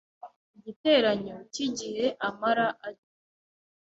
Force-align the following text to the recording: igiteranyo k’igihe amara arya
igiteranyo 0.57 1.35
k’igihe 1.53 2.05
amara 2.27 2.65
arya 2.85 3.09